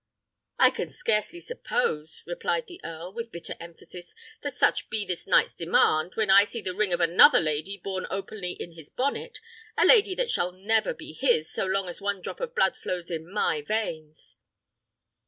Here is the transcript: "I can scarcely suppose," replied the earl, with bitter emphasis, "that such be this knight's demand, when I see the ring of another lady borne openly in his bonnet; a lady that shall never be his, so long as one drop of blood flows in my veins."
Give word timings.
"I 0.57 0.71
can 0.71 0.87
scarcely 0.89 1.39
suppose," 1.39 2.23
replied 2.25 2.65
the 2.65 2.81
earl, 2.83 3.13
with 3.13 3.31
bitter 3.31 3.53
emphasis, 3.59 4.15
"that 4.41 4.55
such 4.55 4.89
be 4.89 5.05
this 5.05 5.27
knight's 5.27 5.55
demand, 5.55 6.13
when 6.15 6.31
I 6.31 6.43
see 6.43 6.59
the 6.59 6.73
ring 6.73 6.91
of 6.91 6.99
another 6.99 7.39
lady 7.39 7.77
borne 7.77 8.07
openly 8.09 8.53
in 8.53 8.71
his 8.71 8.89
bonnet; 8.89 9.37
a 9.77 9.85
lady 9.85 10.15
that 10.15 10.31
shall 10.31 10.53
never 10.53 10.95
be 10.95 11.13
his, 11.13 11.53
so 11.53 11.67
long 11.67 11.87
as 11.87 12.01
one 12.01 12.19
drop 12.19 12.39
of 12.39 12.55
blood 12.55 12.75
flows 12.75 13.11
in 13.11 13.31
my 13.31 13.61
veins." 13.61 14.37